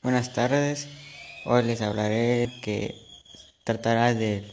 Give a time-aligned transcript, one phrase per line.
[0.00, 0.86] Buenas tardes,
[1.44, 2.94] hoy les hablaré que
[3.64, 4.48] tratará de,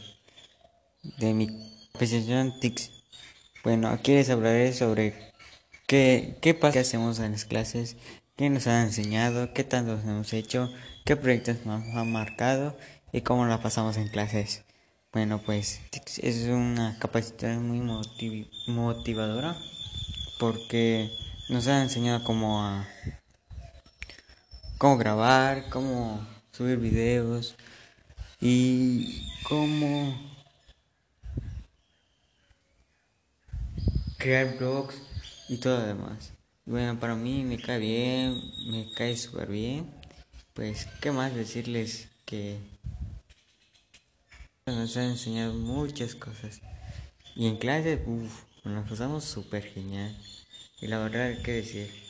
[1.18, 1.46] de mi
[1.92, 2.90] presentación TICS.
[3.62, 5.32] Bueno, aquí les hablaré sobre
[5.86, 7.96] qué, qué pasa, qué hacemos en las clases,
[8.34, 10.68] qué nos han enseñado, qué tanto hemos hecho,
[11.04, 12.76] qué proyectos nos han marcado
[13.12, 14.64] y cómo la pasamos en clases.
[15.12, 17.80] Bueno, pues TICS es una capacitación muy
[18.66, 19.56] motivadora
[20.40, 21.08] porque
[21.48, 22.88] nos han enseñado cómo a
[24.78, 27.54] cómo grabar, cómo subir videos
[28.40, 30.14] y cómo
[34.18, 35.00] crear blogs
[35.48, 36.32] y todo lo demás.
[36.64, 39.90] Bueno, para mí me cae bien, me cae súper bien.
[40.52, 42.58] Pues, ¿qué más decirles que
[44.66, 46.60] nos han enseñado muchas cosas?
[47.34, 50.16] Y en clase, uff, nos pasamos súper genial.
[50.80, 52.05] Y la verdad, ¿qué decir?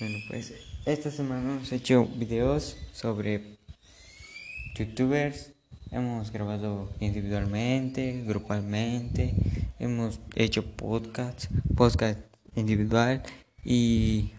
[0.00, 0.54] Bueno, pues
[0.86, 3.58] esta semana hemos hecho videos sobre
[4.74, 5.52] youtubers.
[5.90, 9.34] Hemos grabado individualmente, grupalmente.
[9.78, 12.18] Hemos hecho podcasts, podcast
[12.56, 13.22] individual
[13.62, 14.30] y,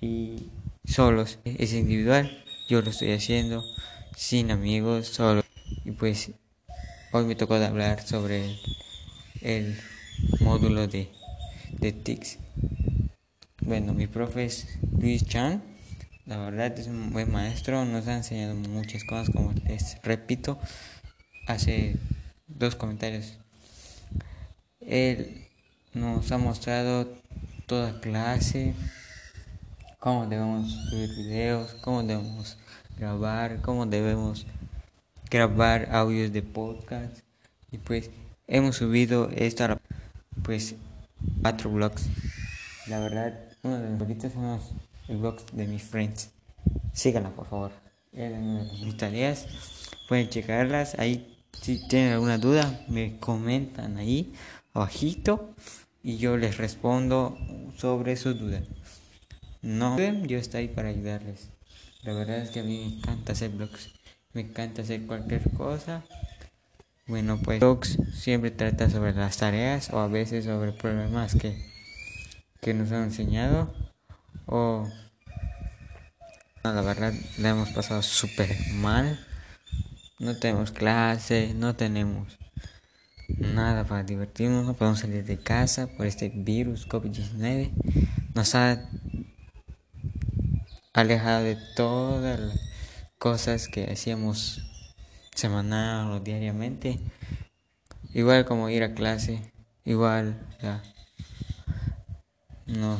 [0.00, 0.48] y
[0.86, 1.38] solos.
[1.44, 3.62] Es individual, yo lo estoy haciendo
[4.16, 5.42] sin amigos, solo.
[5.84, 6.30] Y pues
[7.12, 8.56] hoy me tocó hablar sobre
[9.42, 9.78] el,
[10.40, 11.10] módulo de,
[11.80, 12.38] de TICS.
[13.66, 14.50] Bueno, mi profe
[15.00, 15.62] Luis Chan.
[16.26, 17.86] La verdad es un buen maestro.
[17.86, 20.58] Nos ha enseñado muchas cosas, como les repito,
[21.46, 21.96] hace
[22.46, 23.38] dos comentarios.
[24.80, 25.48] Él
[25.94, 27.08] nos ha mostrado
[27.64, 28.74] toda clase,
[29.98, 32.58] cómo debemos subir videos, cómo debemos
[32.98, 34.46] grabar, cómo debemos
[35.30, 37.20] grabar audios de podcast.
[37.72, 38.10] Y pues
[38.46, 39.80] hemos subido esta,
[40.42, 40.74] pues,
[41.40, 42.04] cuatro blogs.
[42.88, 44.60] La verdad uno de mis favoritos son
[45.08, 46.30] el blog de mis friends.
[46.92, 47.72] Síganla, por favor.
[48.12, 49.46] mis tareas.
[50.08, 50.98] Pueden checarlas.
[50.98, 54.32] Ahí, si tienen alguna duda, me comentan ahí,
[54.72, 55.54] abajito.
[56.02, 57.38] Y yo les respondo
[57.76, 58.62] sobre su duda.
[59.62, 61.48] No, yo estoy para ayudarles.
[62.02, 63.90] La verdad es que a mí me encanta hacer blogs.
[64.34, 66.04] Me encanta hacer cualquier cosa.
[67.06, 71.73] Bueno, pues blogs siempre trata sobre las tareas o a veces sobre problemas que
[72.64, 73.72] que nos han enseñado.
[74.46, 74.88] O
[76.62, 79.20] la verdad la hemos pasado súper mal.
[80.18, 82.38] No tenemos clase no tenemos
[83.28, 87.72] nada para divertirnos no podemos salir de casa por este virus COVID-19
[88.34, 88.88] nos ha
[90.92, 92.60] alejado de todas las
[93.18, 94.62] cosas que hacíamos
[95.34, 97.00] semanal o diariamente.
[98.14, 99.52] Igual como ir a clase
[99.84, 100.82] igual ya
[102.66, 102.98] no,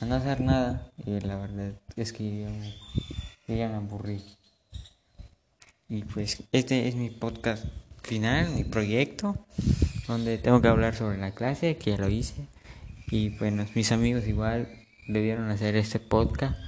[0.00, 4.22] a no hacer nada y la verdad es que yo, ya me aburrí.
[5.88, 7.64] Y pues este es mi podcast
[8.02, 9.46] final, mi proyecto,
[10.08, 12.48] donde tengo que hablar sobre la clase, que ya lo hice.
[13.10, 14.68] Y bueno, mis amigos igual
[15.06, 16.58] debieron hacer este podcast.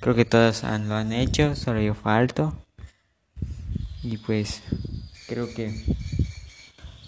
[0.00, 2.54] Creo que todos lo han hecho, solo yo falto.
[4.02, 4.62] Y pues
[5.26, 5.74] creo que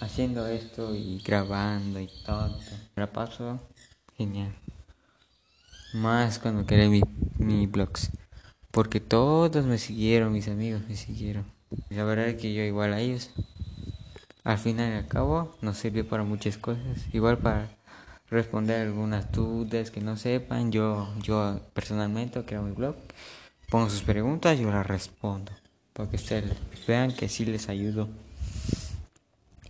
[0.06, 2.56] haciendo esto y grabando y todo.
[2.94, 3.60] Me la paso
[4.16, 4.54] genial.
[5.92, 7.02] Más cuando creé mi,
[7.38, 8.10] mi blogs.
[8.70, 11.44] Porque todos me siguieron, mis amigos me siguieron.
[11.90, 13.30] La verdad es que yo igual a ellos.
[14.44, 17.12] Al final y al cabo nos sirvió para muchas cosas.
[17.12, 17.68] Igual para
[18.30, 20.70] responder algunas dudas que no sepan.
[20.70, 22.94] Yo, yo personalmente creo mi blog.
[23.68, 25.52] Pongo sus preguntas yo las respondo.
[25.92, 26.56] Para que ustedes
[26.86, 28.08] vean que sí les ayudo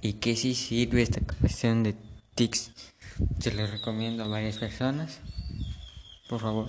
[0.06, 1.96] y que si sirve esta cuestión de
[2.36, 2.70] tics.
[3.40, 5.18] Se les recomiendo a varias personas.
[6.28, 6.68] Por favor.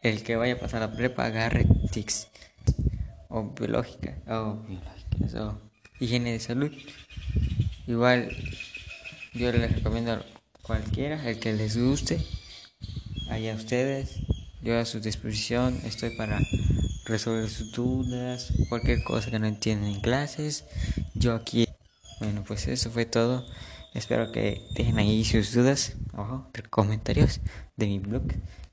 [0.00, 2.28] El que vaya a pasar la prepa agarre tics.
[3.28, 4.16] O biológica.
[4.28, 5.34] O biológicas.
[5.34, 5.60] O
[6.00, 6.72] higiene de salud.
[7.86, 8.34] Igual
[9.34, 10.24] yo les recomiendo a
[10.62, 12.18] cualquiera, el que les guste.
[13.28, 14.20] Allá ustedes.
[14.62, 16.40] Yo a su disposición estoy para
[17.04, 20.64] resolver sus dudas, cualquier cosa que no entiendan en clases.
[21.22, 21.68] Yo aquí,
[22.18, 23.46] bueno, pues eso fue todo.
[23.94, 27.38] Espero que dejen ahí sus dudas, ojo, comentarios
[27.76, 28.24] de mi blog.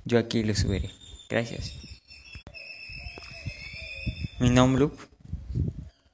[0.03, 0.89] Yo aquí lo subiré.
[1.29, 1.73] Gracias.
[4.39, 4.89] Mi nombre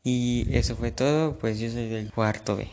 [0.03, 1.39] y eso fue todo.
[1.39, 2.67] Pues yo soy del cuarto B.